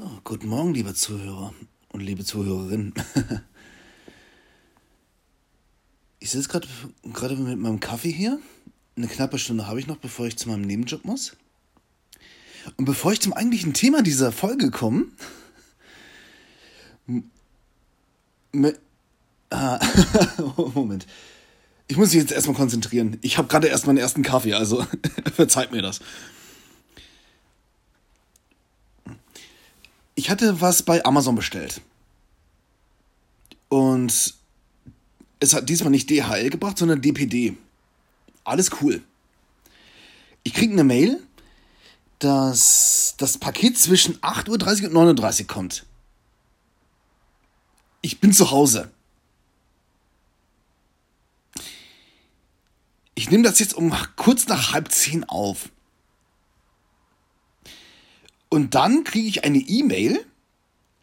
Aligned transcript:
So, 0.00 0.08
guten 0.24 0.48
Morgen, 0.48 0.72
liebe 0.72 0.94
Zuhörer 0.94 1.52
und 1.92 2.00
liebe 2.00 2.24
Zuhörerinnen. 2.24 2.94
Ich 6.22 6.30
sitze 6.30 6.48
gerade 6.48 7.36
mit 7.36 7.58
meinem 7.58 7.80
Kaffee 7.80 8.10
hier. 8.10 8.38
Eine 8.96 9.08
knappe 9.08 9.38
Stunde 9.38 9.66
habe 9.66 9.78
ich 9.80 9.86
noch, 9.86 9.96
bevor 9.96 10.26
ich 10.26 10.36
zu 10.36 10.48
meinem 10.48 10.62
Nebenjob 10.62 11.04
muss. 11.04 11.36
Und 12.76 12.84
bevor 12.84 13.12
ich 13.12 13.20
zum 13.20 13.32
eigentlichen 13.32 13.72
Thema 13.74 14.02
dieser 14.02 14.30
Folge 14.32 14.70
komme, 14.70 15.06
ah, 19.50 19.80
Moment. 20.74 21.06
Ich 21.88 21.96
muss 21.96 22.12
mich 22.12 22.22
jetzt 22.22 22.32
erstmal 22.32 22.56
konzentrieren. 22.56 23.18
Ich 23.22 23.36
habe 23.36 23.48
gerade 23.48 23.68
erst 23.68 23.86
meinen 23.86 23.98
ersten 23.98 24.22
Kaffee, 24.22 24.54
also 24.54 24.86
verzeiht 25.34 25.72
mir 25.72 25.82
das. 25.82 26.00
Ich 30.20 30.28
hatte 30.28 30.60
was 30.60 30.82
bei 30.82 31.02
Amazon 31.02 31.34
bestellt. 31.34 31.80
Und 33.70 34.34
es 35.38 35.54
hat 35.54 35.66
diesmal 35.66 35.90
nicht 35.90 36.10
DHL 36.10 36.50
gebracht, 36.50 36.76
sondern 36.76 37.00
DPD. 37.00 37.56
Alles 38.44 38.70
cool. 38.82 39.02
Ich 40.42 40.52
kriege 40.52 40.74
eine 40.74 40.84
Mail, 40.84 41.26
dass 42.18 43.14
das 43.16 43.38
Paket 43.38 43.78
zwischen 43.78 44.18
8.30 44.18 44.90
Uhr 44.92 44.94
und 44.94 45.18
9.30 45.18 45.40
Uhr 45.40 45.46
kommt. 45.46 45.86
Ich 48.02 48.20
bin 48.20 48.34
zu 48.34 48.50
Hause. 48.50 48.90
Ich 53.14 53.30
nehme 53.30 53.44
das 53.44 53.58
jetzt 53.58 53.72
um 53.72 53.90
kurz 54.16 54.48
nach 54.48 54.74
halb 54.74 54.92
zehn 54.92 55.24
auf. 55.24 55.70
Und 58.50 58.74
dann 58.74 59.04
kriege 59.04 59.28
ich 59.28 59.44
eine 59.44 59.58
E-Mail, 59.58 60.26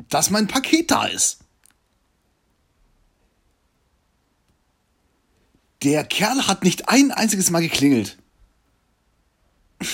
dass 0.09 0.29
mein 0.29 0.47
Paket 0.47 0.91
da 0.91 1.05
ist. 1.05 1.39
Der 5.83 6.03
Kerl 6.03 6.47
hat 6.47 6.63
nicht 6.63 6.89
ein 6.89 7.11
einziges 7.11 7.49
Mal 7.49 7.61
geklingelt. 7.61 8.17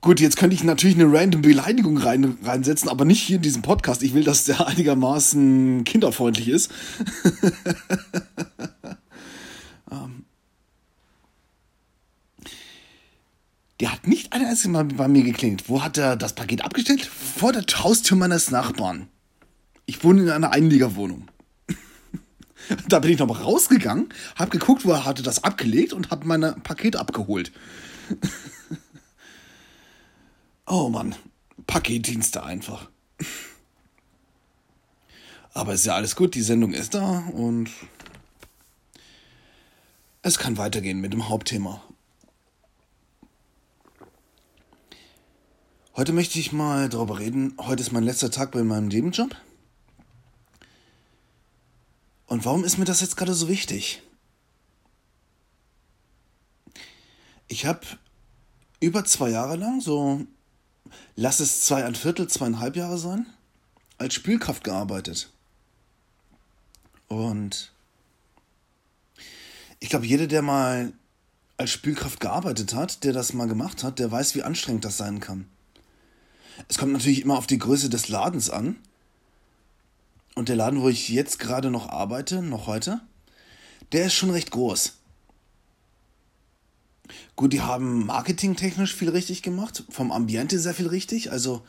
Gut, 0.00 0.20
jetzt 0.20 0.36
könnte 0.36 0.54
ich 0.54 0.62
natürlich 0.62 0.96
eine 0.96 1.10
random 1.10 1.42
Beleidigung 1.42 1.96
rein, 1.96 2.36
reinsetzen, 2.42 2.90
aber 2.90 3.04
nicht 3.06 3.22
hier 3.22 3.36
in 3.36 3.42
diesem 3.42 3.62
Podcast. 3.62 4.02
Ich 4.02 4.12
will, 4.14 4.22
dass 4.22 4.44
der 4.44 4.66
einigermaßen 4.66 5.84
kinderfreundlich 5.84 6.48
ist. 6.48 6.70
Der 13.80 13.92
hat 13.92 14.06
nicht 14.06 14.32
ein 14.32 14.44
einziges 14.44 14.70
Mal 14.70 14.84
bei 14.84 15.08
mir 15.08 15.24
geklingelt. 15.24 15.68
Wo 15.68 15.82
hat 15.82 15.98
er 15.98 16.16
das 16.16 16.34
Paket 16.34 16.62
abgestellt? 16.62 17.04
Vor 17.04 17.52
der 17.52 17.64
Haustür 17.82 18.16
meines 18.16 18.50
Nachbarn. 18.50 19.08
Ich 19.86 20.04
wohne 20.04 20.22
in 20.22 20.30
einer 20.30 20.52
Einliegerwohnung. 20.52 21.28
da 22.88 23.00
bin 23.00 23.10
ich 23.10 23.18
noch 23.18 23.26
mal 23.26 23.42
rausgegangen, 23.42 24.08
hab 24.36 24.50
geguckt, 24.50 24.84
wo 24.84 24.92
er 24.92 25.04
hatte 25.04 25.22
das 25.22 25.44
abgelegt 25.44 25.92
und 25.92 26.10
hab 26.10 26.24
mein 26.24 26.40
Paket 26.62 26.96
abgeholt. 26.96 27.52
oh 30.66 30.88
Mann, 30.88 31.14
Paketdienste 31.66 32.44
einfach. 32.44 32.88
Aber 35.52 35.74
ist 35.74 35.86
ja 35.86 35.94
alles 35.94 36.16
gut, 36.16 36.34
die 36.34 36.42
Sendung 36.42 36.72
ist 36.72 36.94
da 36.94 37.18
und 37.32 37.70
es 40.22 40.38
kann 40.38 40.56
weitergehen 40.56 41.00
mit 41.00 41.12
dem 41.12 41.28
Hauptthema. 41.28 41.82
Heute 45.96 46.12
möchte 46.12 46.40
ich 46.40 46.50
mal 46.50 46.88
darüber 46.88 47.20
reden. 47.20 47.54
Heute 47.56 47.80
ist 47.80 47.92
mein 47.92 48.02
letzter 48.02 48.28
Tag 48.28 48.50
bei 48.50 48.64
meinem 48.64 48.88
Nebenjob. 48.88 49.36
Und 52.26 52.44
warum 52.44 52.64
ist 52.64 52.78
mir 52.78 52.84
das 52.84 53.00
jetzt 53.00 53.16
gerade 53.16 53.32
so 53.32 53.46
wichtig? 53.46 54.02
Ich 57.46 57.64
habe 57.64 57.86
über 58.80 59.04
zwei 59.04 59.30
Jahre 59.30 59.54
lang, 59.54 59.80
so 59.80 60.26
lass 61.14 61.38
es 61.38 61.64
zwei 61.64 61.84
ein 61.84 61.94
Viertel, 61.94 62.26
zweieinhalb 62.26 62.74
Jahre 62.74 62.98
sein, 62.98 63.26
als 63.96 64.14
Spülkraft 64.14 64.64
gearbeitet. 64.64 65.30
Und 67.06 67.72
ich 69.78 69.90
glaube, 69.90 70.06
jeder, 70.06 70.26
der 70.26 70.42
mal 70.42 70.92
als 71.56 71.70
Spülkraft 71.70 72.18
gearbeitet 72.18 72.74
hat, 72.74 73.04
der 73.04 73.12
das 73.12 73.32
mal 73.32 73.46
gemacht 73.46 73.84
hat, 73.84 74.00
der 74.00 74.10
weiß, 74.10 74.34
wie 74.34 74.42
anstrengend 74.42 74.84
das 74.84 74.96
sein 74.96 75.20
kann. 75.20 75.48
Es 76.68 76.78
kommt 76.78 76.92
natürlich 76.92 77.22
immer 77.22 77.36
auf 77.36 77.46
die 77.46 77.58
Größe 77.58 77.88
des 77.88 78.08
Ladens 78.08 78.50
an. 78.50 78.76
Und 80.34 80.48
der 80.48 80.56
Laden, 80.56 80.80
wo 80.80 80.88
ich 80.88 81.08
jetzt 81.08 81.38
gerade 81.38 81.70
noch 81.70 81.88
arbeite, 81.88 82.42
noch 82.42 82.66
heute, 82.66 83.00
der 83.92 84.06
ist 84.06 84.14
schon 84.14 84.30
recht 84.30 84.50
groß. 84.50 84.94
Gut, 87.36 87.52
die 87.52 87.60
haben 87.60 88.06
marketingtechnisch 88.06 88.94
viel 88.94 89.10
richtig 89.10 89.42
gemacht, 89.42 89.84
vom 89.90 90.10
Ambiente 90.10 90.58
sehr 90.58 90.74
viel 90.74 90.88
richtig. 90.88 91.30
Also 91.30 91.62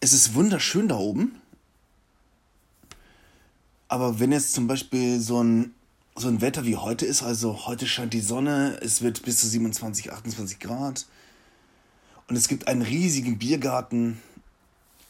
es 0.00 0.12
ist 0.12 0.34
wunderschön 0.34 0.88
da 0.88 0.96
oben. 0.96 1.34
Aber 3.88 4.20
wenn 4.20 4.32
jetzt 4.32 4.54
zum 4.54 4.66
Beispiel 4.66 5.20
so 5.20 5.42
ein, 5.42 5.74
so 6.16 6.28
ein 6.28 6.40
Wetter 6.40 6.64
wie 6.64 6.76
heute 6.76 7.04
ist, 7.04 7.22
also 7.22 7.66
heute 7.66 7.86
scheint 7.86 8.14
die 8.14 8.20
Sonne, 8.20 8.78
es 8.82 9.02
wird 9.02 9.22
bis 9.22 9.40
zu 9.40 9.46
27, 9.46 10.12
28 10.12 10.58
Grad, 10.60 11.06
und 12.32 12.38
es 12.38 12.48
gibt 12.48 12.66
einen 12.66 12.80
riesigen 12.80 13.36
Biergarten. 13.36 14.18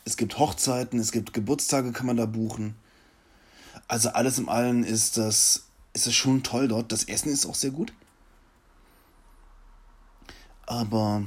Es 0.05 0.17
gibt 0.17 0.41
Hochzeiten, 0.41 0.99
es 0.99 1.13
gibt 1.13 1.33
Geburtstage, 1.33 1.93
kann 1.93 2.07
man 2.07 2.17
da 2.17 2.27
buchen. 2.27 2.75
Also 3.87 4.09
alles 4.09 4.41
im 4.41 4.49
Allen 4.49 4.83
ist 4.83 5.19
das, 5.19 5.67
ist 5.93 6.09
das 6.09 6.15
schon 6.15 6.43
toll 6.43 6.67
dort. 6.67 6.91
Das 6.91 7.05
Essen 7.05 7.29
ist 7.29 7.47
auch 7.47 7.55
sehr 7.55 7.71
gut. 7.71 7.93
Aber 10.67 11.25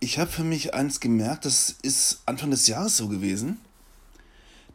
ich 0.00 0.18
habe 0.18 0.30
für 0.30 0.42
mich 0.42 0.72
eins 0.72 1.00
gemerkt, 1.00 1.44
das 1.44 1.76
ist 1.82 2.22
Anfang 2.24 2.50
des 2.50 2.66
Jahres 2.68 2.96
so 2.96 3.06
gewesen. 3.06 3.60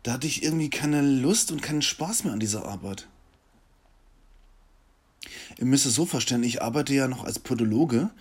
Da 0.04 0.12
hatte 0.12 0.28
ich 0.28 0.44
irgendwie 0.44 0.70
keine 0.70 1.02
Lust 1.02 1.52
und 1.52 1.64
keinen 1.64 1.82
Spaß 1.82 2.26
mehr 2.26 2.34
an 2.34 2.40
dieser 2.40 2.68
Arbeit. 2.68 3.08
Ihr 5.58 5.66
müsst 5.66 5.88
es 5.88 5.96
so 5.96 6.06
verstehen, 6.06 6.44
ich 6.44 6.62
arbeite 6.62 6.94
ja 6.94 7.08
noch 7.08 7.24
als 7.24 7.40
Podologe 7.40 8.12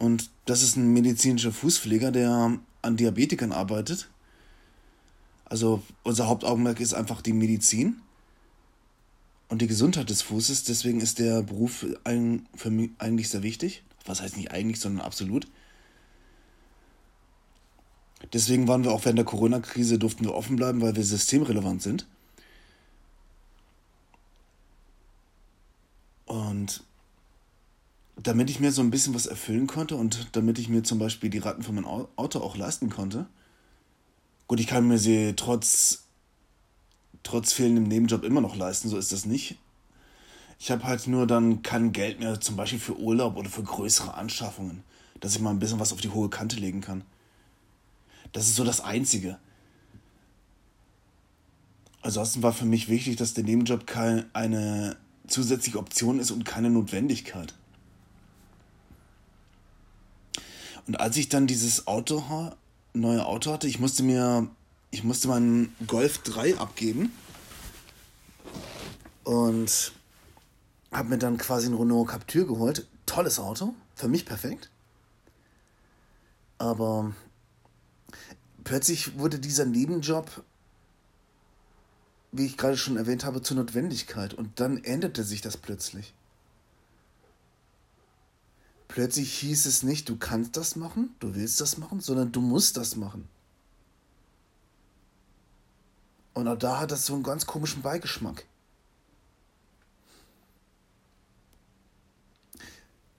und 0.00 0.30
das 0.46 0.62
ist 0.62 0.76
ein 0.76 0.94
medizinischer 0.94 1.52
Fußpfleger, 1.52 2.10
der 2.10 2.58
an 2.80 2.96
Diabetikern 2.96 3.52
arbeitet. 3.52 4.08
Also 5.44 5.82
unser 6.04 6.26
Hauptaugenmerk 6.26 6.80
ist 6.80 6.94
einfach 6.94 7.20
die 7.20 7.34
Medizin 7.34 8.00
und 9.50 9.60
die 9.60 9.66
Gesundheit 9.66 10.08
des 10.08 10.22
Fußes. 10.22 10.64
Deswegen 10.64 11.02
ist 11.02 11.18
der 11.18 11.42
Beruf 11.42 11.84
für 12.54 12.70
mich 12.70 12.92
eigentlich 12.96 13.28
sehr 13.28 13.42
wichtig. 13.42 13.82
Was 14.06 14.22
heißt 14.22 14.38
nicht 14.38 14.52
eigentlich, 14.52 14.80
sondern 14.80 15.04
absolut. 15.04 15.46
Deswegen 18.32 18.68
waren 18.68 18.84
wir 18.84 18.92
auch 18.92 19.04
während 19.04 19.18
der 19.18 19.26
Corona-Krise, 19.26 19.98
durften 19.98 20.24
wir 20.24 20.34
offen 20.34 20.56
bleiben, 20.56 20.80
weil 20.80 20.96
wir 20.96 21.04
systemrelevant 21.04 21.82
sind. 21.82 22.06
Und 26.24 26.84
damit 28.22 28.50
ich 28.50 28.60
mir 28.60 28.70
so 28.70 28.82
ein 28.82 28.90
bisschen 28.90 29.14
was 29.14 29.26
erfüllen 29.26 29.66
konnte 29.66 29.96
und 29.96 30.28
damit 30.32 30.58
ich 30.58 30.68
mir 30.68 30.82
zum 30.82 30.98
Beispiel 30.98 31.30
die 31.30 31.38
Ratten 31.38 31.62
von 31.62 31.74
meinem 31.74 31.86
Auto 31.86 32.40
auch 32.40 32.56
leisten 32.56 32.90
konnte. 32.90 33.26
Gut, 34.46 34.60
ich 34.60 34.66
kann 34.66 34.86
mir 34.88 34.98
sie 34.98 35.34
trotz, 35.36 36.04
trotz 37.22 37.52
fehlendem 37.52 37.84
Nebenjob 37.84 38.24
immer 38.24 38.40
noch 38.40 38.56
leisten, 38.56 38.88
so 38.88 38.98
ist 38.98 39.12
das 39.12 39.24
nicht. 39.24 39.56
Ich 40.58 40.70
habe 40.70 40.84
halt 40.84 41.06
nur 41.06 41.26
dann 41.26 41.62
kein 41.62 41.92
Geld 41.92 42.20
mehr, 42.20 42.40
zum 42.40 42.56
Beispiel 42.56 42.78
für 42.78 42.98
Urlaub 42.98 43.36
oder 43.36 43.48
für 43.48 43.62
größere 43.62 44.12
Anschaffungen, 44.14 44.82
dass 45.20 45.34
ich 45.34 45.40
mal 45.40 45.50
ein 45.50 45.58
bisschen 45.58 45.80
was 45.80 45.92
auf 45.92 46.02
die 46.02 46.10
hohe 46.10 46.28
Kante 46.28 46.56
legen 46.56 46.82
kann. 46.82 47.04
Das 48.32 48.46
ist 48.46 48.56
so 48.56 48.64
das 48.64 48.82
Einzige. 48.82 49.38
Ansonsten 52.02 52.42
war 52.42 52.52
für 52.52 52.66
mich 52.66 52.88
wichtig, 52.88 53.16
dass 53.16 53.34
der 53.34 53.44
Nebenjob 53.44 53.86
keine 53.86 54.96
zusätzliche 55.26 55.78
Option 55.78 56.18
ist 56.18 56.30
und 56.30 56.44
keine 56.44 56.68
Notwendigkeit. 56.68 57.54
Und 60.86 61.00
als 61.00 61.16
ich 61.16 61.28
dann 61.28 61.46
dieses 61.46 61.86
Auto, 61.86 62.52
neue 62.92 63.24
Auto 63.24 63.52
hatte, 63.52 63.68
ich 63.68 63.78
musste 63.78 64.02
mir, 64.02 64.48
ich 64.90 65.04
musste 65.04 65.28
meinen 65.28 65.74
Golf 65.86 66.18
3 66.18 66.58
abgeben 66.58 67.12
und 69.24 69.92
habe 70.92 71.08
mir 71.08 71.18
dann 71.18 71.38
quasi 71.38 71.68
ein 71.68 71.74
Renault 71.74 72.08
Captur 72.08 72.46
geholt. 72.46 72.86
Tolles 73.06 73.38
Auto, 73.38 73.74
für 73.94 74.08
mich 74.08 74.26
perfekt. 74.26 74.70
Aber 76.58 77.12
plötzlich 78.64 79.18
wurde 79.18 79.38
dieser 79.38 79.64
Nebenjob, 79.64 80.44
wie 82.32 82.46
ich 82.46 82.56
gerade 82.56 82.76
schon 82.76 82.96
erwähnt 82.96 83.24
habe, 83.24 83.42
zur 83.42 83.56
Notwendigkeit. 83.56 84.34
Und 84.34 84.60
dann 84.60 84.82
änderte 84.84 85.24
sich 85.24 85.40
das 85.40 85.56
plötzlich. 85.56 86.12
Plötzlich 88.90 89.32
hieß 89.38 89.66
es 89.66 89.84
nicht, 89.84 90.08
du 90.08 90.16
kannst 90.16 90.56
das 90.56 90.74
machen, 90.74 91.14
du 91.20 91.34
willst 91.36 91.60
das 91.60 91.78
machen, 91.78 92.00
sondern 92.00 92.32
du 92.32 92.40
musst 92.40 92.76
das 92.76 92.96
machen. 92.96 93.28
Und 96.34 96.48
auch 96.48 96.58
da 96.58 96.80
hat 96.80 96.90
das 96.90 97.06
so 97.06 97.14
einen 97.14 97.22
ganz 97.22 97.46
komischen 97.46 97.82
Beigeschmack. 97.82 98.44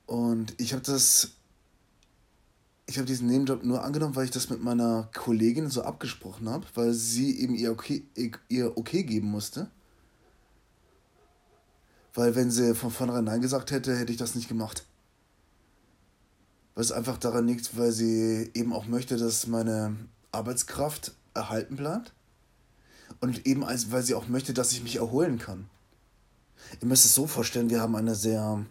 Und 0.08 0.60
ich 0.60 0.74
habe 0.74 0.84
das, 0.84 1.32
ich 2.86 2.98
habe 2.98 3.08
diesen 3.08 3.28
Nebenjob 3.28 3.64
nur 3.64 3.82
angenommen, 3.82 4.18
weil 4.18 4.26
ich 4.26 4.32
das 4.32 4.50
mit 4.50 4.62
meiner 4.62 5.10
Kollegin 5.14 5.70
so 5.70 5.84
abgesprochen 5.84 6.50
habe, 6.50 6.66
weil 6.74 6.94
sie 6.94 7.40
eben 7.40 7.56
ihr 7.56 7.72
okay, 7.72 8.04
ihr 8.50 8.78
okay 8.78 9.04
geben 9.04 9.28
musste. 9.32 9.72
Weil 12.14 12.36
wenn 12.36 12.52
sie 12.52 12.76
von 12.76 12.92
vornherein 12.92 13.24
Nein 13.24 13.40
gesagt 13.40 13.72
hätte, 13.72 13.96
hätte 13.96 14.12
ich 14.12 14.18
das 14.18 14.36
nicht 14.36 14.50
gemacht. 14.50 14.86
Es 16.76 16.92
einfach 16.92 17.18
daran 17.18 17.48
liegt, 17.48 17.78
weil 17.78 17.92
sie 17.92 18.50
eben 18.54 18.74
auch 18.74 18.86
möchte, 18.86 19.18
dass 19.18 19.48
meine 19.48 19.96
Arbeitskraft 20.32 21.14
erhalten 21.34 21.76
bleibt. 21.76 22.14
Und 23.20 23.46
eben 23.46 23.64
als, 23.64 23.92
weil 23.92 24.04
sie 24.04 24.16
auch 24.16 24.28
möchte, 24.28 24.54
dass 24.54 24.72
ich 24.72 24.82
mich 24.82 24.96
erholen 24.96 25.38
kann. 25.38 25.70
Ihr 26.80 26.88
müsst 26.88 27.06
es 27.06 27.14
so 27.14 27.28
vorstellen, 27.28 27.70
wir 27.70 27.82
haben 27.82 27.96
eine 27.96 28.16
sehr. 28.16 28.66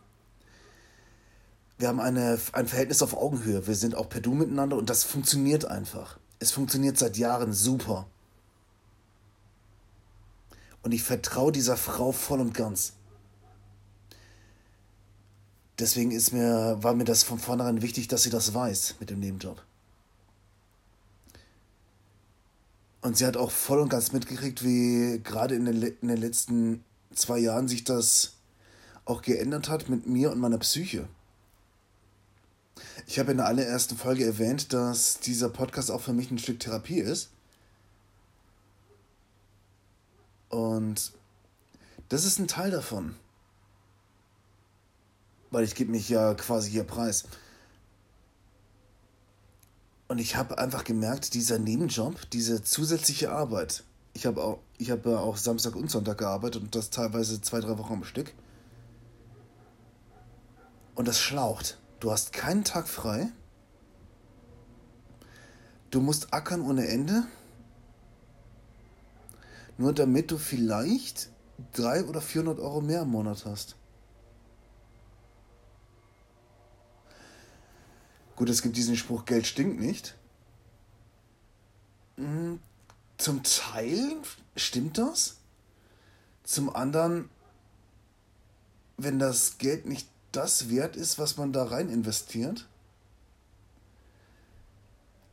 Wir 1.79 1.88
haben 1.88 2.00
eine, 2.00 2.38
ein 2.52 2.67
Verhältnis 2.67 3.02
auf 3.02 3.17
Augenhöhe. 3.17 3.67
Wir 3.67 3.75
sind 3.75 3.94
auch 3.94 4.08
per 4.08 4.20
Du 4.20 4.35
miteinander 4.35 4.76
und 4.76 4.91
das 4.91 5.05
funktioniert 5.05 5.64
einfach. 5.64 6.19
Es 6.38 6.50
funktioniert 6.50 6.99
seit 6.99 7.17
Jahren 7.17 7.53
super. 7.53 8.06
Und 10.82 10.93
ich 10.93 11.03
vertraue 11.03 11.53
dieser 11.53 11.76
Frau 11.76 12.12
voll 12.12 12.41
und 12.41 12.55
ganz. 12.55 12.94
Deswegen 15.81 16.11
ist 16.11 16.32
mir, 16.32 16.77
war 16.82 16.94
mir 16.94 17.05
das 17.05 17.23
von 17.23 17.38
vornherein 17.38 17.81
wichtig, 17.81 18.06
dass 18.06 18.23
sie 18.23 18.31
das 18.31 18.53
weiß 18.53 18.97
mit 19.00 19.09
dem 19.09 19.19
Nebenjob. 19.19 19.62
Und 23.00 23.17
sie 23.17 23.25
hat 23.25 23.38
auch 23.38 23.50
voll 23.50 23.81
und 23.81 23.88
ganz 23.88 24.12
mitgekriegt, 24.12 24.62
wie 24.62 25.21
gerade 25.25 25.55
in 25.55 25.65
den, 25.65 25.82
in 25.82 26.09
den 26.09 26.19
letzten 26.19 26.85
zwei 27.15 27.38
Jahren 27.38 27.67
sich 27.67 27.82
das 27.82 28.35
auch 29.06 29.23
geändert 29.23 29.71
hat 29.71 29.88
mit 29.88 30.06
mir 30.06 30.31
und 30.31 30.38
meiner 30.38 30.59
Psyche. 30.59 31.09
Ich 33.06 33.19
habe 33.19 33.31
in 33.31 33.38
der 33.38 33.47
allerersten 33.47 33.97
Folge 33.97 34.27
erwähnt, 34.27 34.75
dass 34.75 35.19
dieser 35.21 35.49
Podcast 35.49 35.91
auch 35.91 36.03
für 36.03 36.12
mich 36.12 36.31
ein 36.31 36.38
Stück 36.38 36.61
Therapie 36.61 37.00
ist. 37.00 37.31
Und 40.50 41.12
das 42.11 42.27
ist 42.27 42.38
ein 42.38 42.49
Teil 42.49 42.71
davon 42.71 43.15
weil 45.50 45.64
ich 45.64 45.75
gebe 45.75 45.91
mich 45.91 46.08
ja 46.08 46.35
quasi 46.35 46.70
hier 46.70 46.85
preis. 46.85 47.25
Und 50.08 50.19
ich 50.19 50.37
habe 50.37 50.58
einfach 50.58 50.85
gemerkt, 50.85 51.35
dieser 51.35 51.58
Nebenjob, 51.58 52.29
diese 52.31 52.62
zusätzliche 52.62 53.31
Arbeit, 53.31 53.85
ich 54.12 54.26
habe 54.26 54.43
auch, 54.43 54.58
habe 54.81 55.20
auch 55.20 55.37
Samstag 55.37 55.76
und 55.76 55.91
Sonntag 55.91 56.19
gearbeitet 56.19 56.62
und 56.62 56.75
das 56.75 56.91
teilweise 56.91 57.41
zwei, 57.41 57.61
drei 57.61 57.79
Wochen 57.79 57.93
am 57.93 58.05
Stück. 58.05 58.35
Und 60.94 61.06
das 61.06 61.20
schlaucht. 61.20 61.79
Du 62.00 62.11
hast 62.11 62.32
keinen 62.32 62.64
Tag 62.64 62.88
frei. 62.88 63.29
Du 65.91 66.00
musst 66.00 66.35
ackern 66.35 66.62
ohne 66.62 66.88
Ende. 66.88 67.25
Nur 69.79 69.93
damit 69.93 70.31
du 70.31 70.38
vielleicht 70.38 71.31
300 71.75 72.08
oder 72.08 72.20
400 72.20 72.58
Euro 72.58 72.81
mehr 72.81 73.03
im 73.03 73.11
Monat 73.11 73.44
hast. 73.46 73.76
Gut, 78.41 78.49
es 78.49 78.63
gibt 78.63 78.79
diesen 78.79 78.97
Spruch, 78.97 79.27
Geld 79.27 79.47
stinkt 79.47 79.79
nicht. 79.79 80.17
Hm, 82.17 82.59
zum 83.19 83.43
Teil 83.43 84.17
stimmt 84.57 84.97
das. 84.97 85.37
Zum 86.45 86.75
anderen, 86.75 87.29
wenn 88.97 89.19
das 89.19 89.59
Geld 89.59 89.85
nicht 89.85 90.09
das 90.33 90.71
wert 90.71 90.97
ist, 90.97 91.19
was 91.19 91.37
man 91.37 91.53
da 91.53 91.65
rein 91.65 91.91
investiert, 91.91 92.67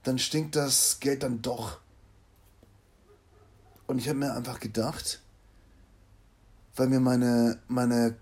dann 0.03 0.19
stinkt 0.19 0.57
das 0.57 0.99
Geld 0.99 1.23
dann 1.23 1.41
doch. 1.41 1.79
Und 3.85 3.99
ich 3.99 4.09
habe 4.09 4.19
mir 4.19 4.33
einfach 4.33 4.59
gedacht, 4.59 5.21
weil 6.75 6.89
mir 6.89 6.99
meine, 6.99 7.57
meine, 7.69 8.17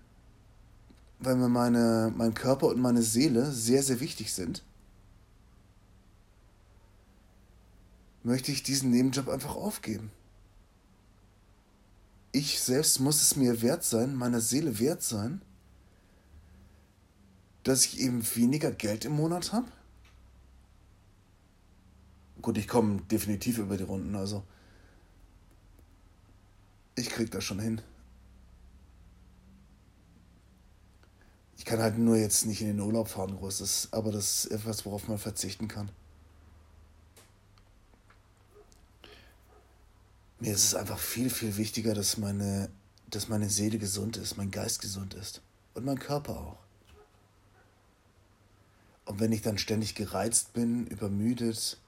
weil 1.18 1.34
mir 1.34 1.48
meine, 1.48 2.12
mein 2.16 2.34
Körper 2.34 2.68
und 2.68 2.80
meine 2.80 3.02
Seele 3.02 3.50
sehr, 3.50 3.82
sehr 3.82 3.98
wichtig 3.98 4.32
sind, 4.32 4.62
möchte 8.26 8.50
ich 8.50 8.64
diesen 8.64 8.90
Nebenjob 8.90 9.28
einfach 9.28 9.54
aufgeben. 9.54 10.10
Ich 12.32 12.60
selbst 12.60 12.98
muss 12.98 13.22
es 13.22 13.36
mir 13.36 13.62
wert 13.62 13.84
sein, 13.84 14.16
meiner 14.16 14.40
Seele 14.40 14.80
wert 14.80 15.00
sein, 15.00 15.40
dass 17.62 17.84
ich 17.84 18.00
eben 18.00 18.26
weniger 18.34 18.72
Geld 18.72 19.04
im 19.04 19.12
Monat 19.12 19.52
habe. 19.52 19.68
Gut, 22.42 22.58
ich 22.58 22.66
komme 22.66 23.00
definitiv 23.02 23.58
über 23.58 23.76
die 23.76 23.84
Runden, 23.84 24.16
also 24.16 24.42
ich 26.96 27.08
krieg 27.08 27.30
das 27.30 27.44
schon 27.44 27.60
hin. 27.60 27.80
Ich 31.56 31.64
kann 31.64 31.78
halt 31.78 31.96
nur 31.96 32.16
jetzt 32.16 32.44
nicht 32.44 32.60
in 32.60 32.66
den 32.66 32.80
Urlaub 32.80 33.06
fahren, 33.06 33.36
groß, 33.36 33.88
aber 33.92 34.10
das 34.10 34.46
ist 34.46 34.50
etwas, 34.50 34.84
worauf 34.84 35.06
man 35.06 35.18
verzichten 35.18 35.68
kann. 35.68 35.90
Mir 40.38 40.52
ist 40.52 40.64
es 40.64 40.74
einfach 40.74 40.98
viel, 40.98 41.30
viel 41.30 41.56
wichtiger, 41.56 41.94
dass 41.94 42.18
meine, 42.18 42.68
dass 43.08 43.28
meine 43.28 43.48
Seele 43.48 43.78
gesund 43.78 44.16
ist, 44.16 44.36
mein 44.36 44.50
Geist 44.50 44.80
gesund 44.80 45.14
ist 45.14 45.40
und 45.74 45.84
mein 45.84 45.98
Körper 45.98 46.36
auch. 46.38 46.58
Und 49.06 49.20
wenn 49.20 49.32
ich 49.32 49.42
dann 49.42 49.56
ständig 49.56 49.94
gereizt 49.94 50.52
bin, 50.52 50.86
übermüdet, 50.86 51.78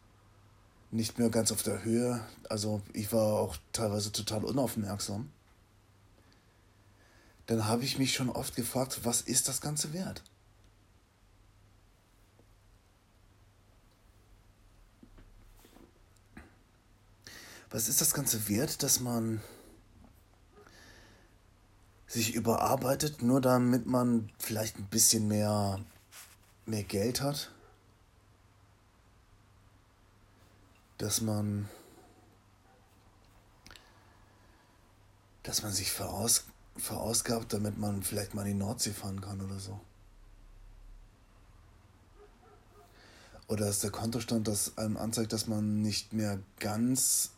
nicht 0.90 1.18
mehr 1.18 1.28
ganz 1.28 1.52
auf 1.52 1.62
der 1.62 1.84
Höhe, 1.84 2.24
also 2.48 2.80
ich 2.94 3.12
war 3.12 3.40
auch 3.40 3.56
teilweise 3.72 4.12
total 4.12 4.44
unaufmerksam, 4.44 5.30
dann 7.46 7.66
habe 7.66 7.84
ich 7.84 7.98
mich 7.98 8.14
schon 8.14 8.30
oft 8.30 8.54
gefragt, 8.56 9.00
was 9.04 9.20
ist 9.20 9.48
das 9.48 9.60
Ganze 9.60 9.92
wert? 9.92 10.22
Was 17.70 17.88
ist 17.88 18.00
das 18.00 18.14
Ganze 18.14 18.48
wert, 18.48 18.82
dass 18.82 19.00
man 19.00 19.42
sich 22.06 22.34
überarbeitet, 22.34 23.22
nur 23.22 23.40
damit 23.40 23.86
man 23.86 24.30
vielleicht 24.38 24.78
ein 24.78 24.86
bisschen 24.86 25.28
mehr, 25.28 25.78
mehr 26.64 26.82
Geld 26.82 27.20
hat? 27.20 27.52
Dass 30.96 31.20
man, 31.20 31.68
dass 35.42 35.62
man 35.62 35.72
sich 35.72 35.92
veraus, 35.92 36.44
verausgabt, 36.76 37.52
damit 37.52 37.76
man 37.76 38.02
vielleicht 38.02 38.34
mal 38.34 38.46
in 38.46 38.54
die 38.54 38.64
Nordsee 38.64 38.92
fahren 38.92 39.20
kann 39.20 39.42
oder 39.42 39.58
so. 39.58 39.78
Oder 43.46 43.68
ist 43.68 43.82
der 43.82 43.90
Kontostand, 43.90 44.48
das 44.48 44.76
einem 44.76 44.96
anzeigt, 44.96 45.32
dass 45.32 45.46
man 45.46 45.80
nicht 45.80 46.12
mehr 46.12 46.38
ganz 46.58 47.30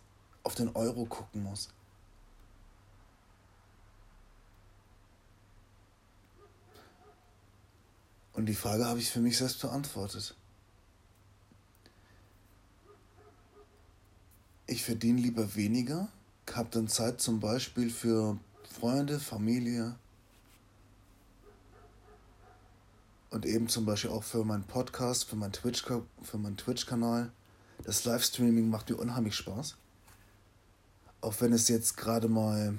auf 0.43 0.55
den 0.55 0.75
Euro 0.75 1.05
gucken 1.05 1.43
muss. 1.43 1.69
Und 8.33 8.47
die 8.47 8.55
Frage 8.55 8.87
habe 8.87 8.99
ich 8.99 9.11
für 9.11 9.21
mich 9.21 9.37
selbst 9.37 9.61
beantwortet. 9.61 10.35
Ich 14.67 14.85
verdiene 14.85 15.21
lieber 15.21 15.57
weniger, 15.57 16.09
habe 16.53 16.69
dann 16.71 16.89
Zeit 16.89 17.21
zum 17.21 17.41
Beispiel 17.41 17.91
für 17.91 18.39
Freunde, 18.63 19.19
Familie 19.19 19.97
und 23.31 23.45
eben 23.45 23.69
zum 23.69 23.85
Beispiel 23.85 24.11
auch 24.11 24.23
für 24.23 24.45
meinen 24.45 24.65
Podcast, 24.65 25.25
für 25.25 25.37
meinen 25.37 25.53
Twitch, 25.53 25.85
Twitch-Kanal. 25.85 27.33
Das 27.85 28.05
Livestreaming 28.05 28.71
macht 28.71 28.91
mir 28.91 28.97
unheimlich 28.97 29.35
Spaß 29.35 29.77
auch 31.21 31.35
wenn 31.41 31.53
es 31.53 31.69
jetzt 31.69 31.97
gerade 31.97 32.29
mal 32.29 32.79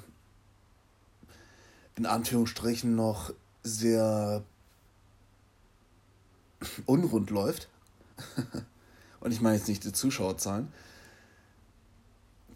in 1.95 2.05
Anführungsstrichen 2.05 2.95
noch 2.95 3.33
sehr 3.63 4.43
unrund 6.85 7.29
läuft. 7.29 7.69
Und 9.19 9.31
ich 9.31 9.41
meine 9.41 9.57
jetzt 9.57 9.67
nicht 9.67 9.83
die 9.83 9.93
Zuschauerzahlen. 9.93 10.71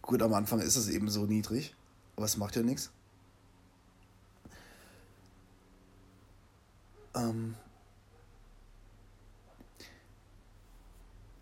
Gut, 0.01 0.21
am 0.21 0.33
Anfang 0.33 0.59
ist 0.59 0.75
es 0.75 0.87
eben 0.87 1.09
so 1.09 1.25
niedrig, 1.25 1.75
aber 2.15 2.25
es 2.25 2.37
macht 2.37 2.55
ja 2.55 2.63
nichts. 2.63 2.91
Ähm, 7.15 7.55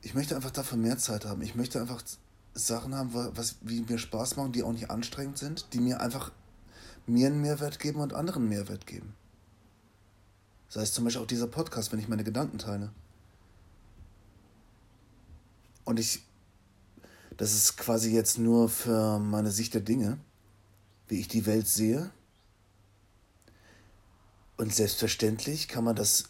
ich 0.01 0.13
möchte 0.13 0.35
einfach 0.35 0.51
dafür 0.51 0.77
mehr 0.77 0.97
Zeit 0.97 1.25
haben. 1.25 1.41
Ich 1.41 1.55
möchte 1.55 1.79
einfach 1.79 2.03
Sachen 2.53 2.95
haben, 2.95 3.13
was, 3.13 3.55
wie 3.61 3.81
mir 3.81 3.97
Spaß 3.97 4.35
machen, 4.35 4.51
die 4.51 4.63
auch 4.63 4.71
nicht 4.71 4.89
anstrengend 4.89 5.37
sind, 5.37 5.73
die 5.73 5.79
mir 5.79 6.01
einfach 6.01 6.31
mir 7.05 7.27
einen 7.27 7.41
Mehrwert 7.41 7.79
geben 7.79 7.99
und 7.99 8.13
anderen 8.13 8.47
Mehrwert 8.47 8.87
geben. 8.87 9.13
Sei 10.69 10.81
es 10.81 10.93
zum 10.93 11.03
Beispiel 11.03 11.21
auch 11.21 11.27
dieser 11.27 11.47
Podcast, 11.47 11.91
wenn 11.91 11.99
ich 11.99 12.07
meine 12.07 12.23
Gedanken 12.23 12.57
teile. 12.57 12.91
Und 15.83 15.99
ich, 15.99 16.23
das 17.37 17.53
ist 17.53 17.77
quasi 17.77 18.11
jetzt 18.11 18.37
nur 18.37 18.69
für 18.69 19.19
meine 19.19 19.51
Sicht 19.51 19.73
der 19.73 19.81
Dinge, 19.81 20.17
wie 21.07 21.19
ich 21.19 21.27
die 21.27 21.45
Welt 21.45 21.67
sehe. 21.67 22.09
Und 24.57 24.73
selbstverständlich 24.73 25.67
kann 25.67 25.83
man 25.83 25.95
das, 25.95 26.29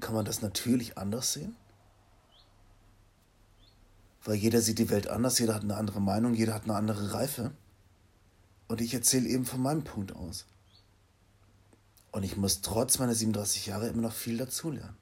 kann 0.00 0.14
man 0.14 0.24
das 0.24 0.42
natürlich 0.42 0.98
anders 0.98 1.32
sehen. 1.34 1.54
Weil 4.28 4.36
jeder 4.36 4.60
sieht 4.60 4.78
die 4.78 4.90
Welt 4.90 5.08
anders, 5.08 5.38
jeder 5.38 5.54
hat 5.54 5.62
eine 5.62 5.78
andere 5.78 6.02
Meinung, 6.02 6.34
jeder 6.34 6.52
hat 6.52 6.64
eine 6.64 6.74
andere 6.74 7.14
Reife. 7.14 7.50
Und 8.66 8.82
ich 8.82 8.92
erzähle 8.92 9.26
eben 9.26 9.46
von 9.46 9.62
meinem 9.62 9.84
Punkt 9.84 10.14
aus. 10.14 10.44
Und 12.12 12.24
ich 12.24 12.36
muss 12.36 12.60
trotz 12.60 12.98
meiner 12.98 13.14
37 13.14 13.64
Jahre 13.64 13.88
immer 13.88 14.02
noch 14.02 14.12
viel 14.12 14.36
dazulernen. 14.36 14.94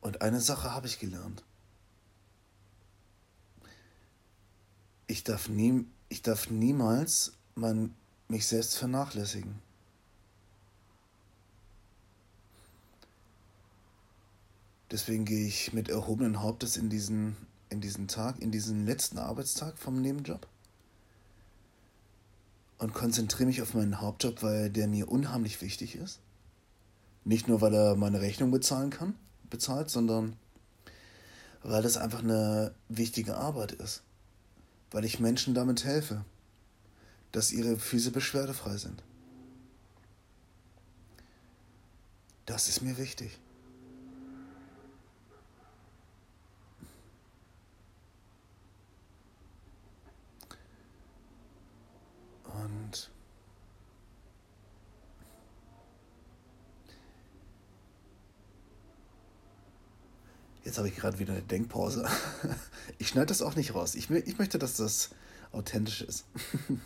Und 0.00 0.22
eine 0.22 0.40
Sache 0.40 0.72
habe 0.72 0.86
ich 0.86 1.00
gelernt. 1.00 1.44
Ich 5.06 5.22
darf, 5.22 5.50
nie, 5.50 5.84
ich 6.08 6.22
darf 6.22 6.48
niemals 6.48 7.34
mein, 7.56 7.94
mich 8.28 8.46
selbst 8.46 8.78
vernachlässigen. 8.78 9.60
Deswegen 14.90 15.24
gehe 15.24 15.46
ich 15.46 15.72
mit 15.72 15.88
erhobenen 15.88 16.40
Hauptes 16.40 16.76
in 16.76 16.88
diesen, 16.88 17.36
in 17.68 17.80
diesen 17.80 18.08
Tag, 18.08 18.40
in 18.40 18.50
diesen 18.50 18.86
letzten 18.86 19.18
Arbeitstag 19.18 19.78
vom 19.78 20.00
Nebenjob 20.00 20.46
und 22.78 22.94
konzentriere 22.94 23.46
mich 23.46 23.60
auf 23.60 23.74
meinen 23.74 24.00
Hauptjob, 24.00 24.42
weil 24.42 24.70
der 24.70 24.86
mir 24.86 25.10
unheimlich 25.10 25.60
wichtig 25.60 25.96
ist. 25.96 26.20
Nicht 27.24 27.48
nur, 27.48 27.60
weil 27.60 27.74
er 27.74 27.96
meine 27.96 28.20
Rechnung 28.20 28.50
bezahlen 28.50 28.90
kann, 28.90 29.14
bezahlt, 29.50 29.90
sondern 29.90 30.36
weil 31.62 31.82
das 31.82 31.96
einfach 31.96 32.20
eine 32.22 32.74
wichtige 32.88 33.36
Arbeit 33.36 33.72
ist. 33.72 34.02
Weil 34.90 35.04
ich 35.04 35.20
Menschen 35.20 35.54
damit 35.54 35.84
helfe, 35.84 36.24
dass 37.32 37.52
ihre 37.52 37.76
Füße 37.76 38.10
beschwerdefrei 38.10 38.76
sind. 38.78 39.02
Das 42.46 42.68
ist 42.68 42.80
mir 42.80 42.96
wichtig. 42.96 43.38
Jetzt 60.78 60.84
habe 60.84 60.88
ich 60.88 60.96
gerade 60.96 61.18
wieder 61.18 61.32
eine 61.32 61.42
Denkpause. 61.42 62.06
Ich 63.00 63.08
schneide 63.08 63.26
das 63.26 63.42
auch 63.42 63.54
nicht 63.54 63.74
raus. 63.74 63.94
Ich, 63.94 64.10
ich 64.10 64.38
möchte, 64.38 64.58
dass 64.58 64.76
das 64.76 65.10
authentisch 65.52 66.02
ist. 66.02 66.24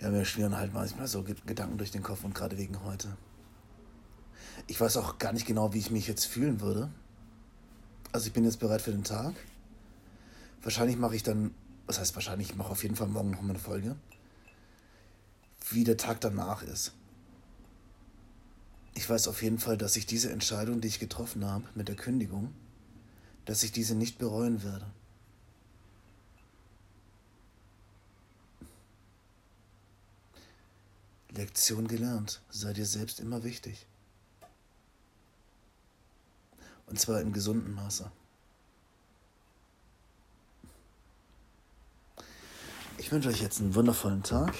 Ja, 0.00 0.10
mir 0.10 0.26
schwirren 0.26 0.58
halt 0.58 0.74
manchmal 0.74 1.06
so 1.06 1.22
Gedanken 1.22 1.78
durch 1.78 1.90
den 1.90 2.02
Kopf 2.02 2.24
und 2.24 2.34
gerade 2.34 2.58
wegen 2.58 2.84
heute. 2.84 3.16
Ich 4.66 4.78
weiß 4.78 4.98
auch 4.98 5.16
gar 5.16 5.32
nicht 5.32 5.46
genau, 5.46 5.72
wie 5.72 5.78
ich 5.78 5.90
mich 5.90 6.06
jetzt 6.06 6.26
fühlen 6.26 6.60
würde. 6.60 6.90
Also 8.12 8.26
ich 8.26 8.34
bin 8.34 8.44
jetzt 8.44 8.58
bereit 8.58 8.82
für 8.82 8.90
den 8.90 9.04
Tag. 9.04 9.32
Wahrscheinlich 10.62 10.98
mache 10.98 11.16
ich 11.16 11.22
dann, 11.22 11.54
was 11.86 12.00
heißt 12.00 12.14
wahrscheinlich, 12.16 12.50
ich 12.50 12.56
mache 12.56 12.68
auf 12.68 12.82
jeden 12.82 12.96
Fall 12.96 13.06
morgen 13.06 13.30
noch 13.30 13.40
mal 13.40 13.50
eine 13.50 13.58
Folge, 13.58 13.96
wie 15.70 15.84
der 15.84 15.96
Tag 15.96 16.20
danach 16.20 16.62
ist. 16.62 16.92
Ich 19.04 19.10
weiß 19.10 19.28
auf 19.28 19.42
jeden 19.42 19.58
Fall, 19.58 19.76
dass 19.76 19.96
ich 19.96 20.06
diese 20.06 20.32
Entscheidung, 20.32 20.80
die 20.80 20.88
ich 20.88 20.98
getroffen 20.98 21.44
habe 21.44 21.68
mit 21.74 21.88
der 21.88 21.94
Kündigung, 21.94 22.54
dass 23.44 23.62
ich 23.62 23.70
diese 23.70 23.94
nicht 23.94 24.16
bereuen 24.16 24.62
werde. 24.64 24.86
Lektion 31.32 31.86
gelernt, 31.86 32.40
sei 32.48 32.72
dir 32.72 32.86
selbst 32.86 33.20
immer 33.20 33.44
wichtig. 33.44 33.84
Und 36.86 36.98
zwar 36.98 37.20
im 37.20 37.34
gesunden 37.34 37.74
Maße. 37.74 38.10
Ich 42.96 43.12
wünsche 43.12 43.28
euch 43.28 43.42
jetzt 43.42 43.60
einen 43.60 43.74
wundervollen 43.74 44.22
Tag. 44.22 44.54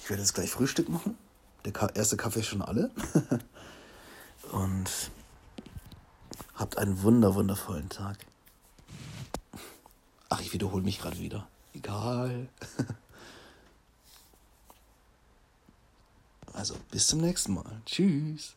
Ich 0.00 0.08
werde 0.08 0.22
jetzt 0.22 0.34
gleich 0.34 0.52
Frühstück 0.52 0.88
machen. 0.88 1.18
Der 1.64 1.96
erste 1.96 2.16
Kaffee 2.16 2.42
schon 2.42 2.62
alle. 2.62 2.90
Und 4.52 4.90
habt 6.54 6.78
einen 6.78 7.02
wunder, 7.02 7.34
wundervollen 7.34 7.88
Tag. 7.88 8.18
Ach, 10.28 10.40
ich 10.40 10.52
wiederhole 10.52 10.82
mich 10.82 11.00
gerade 11.00 11.18
wieder. 11.18 11.48
Egal. 11.74 12.48
Also, 16.54 16.74
bis 16.90 17.06
zum 17.06 17.20
nächsten 17.20 17.54
Mal. 17.54 17.80
Tschüss. 17.86 18.56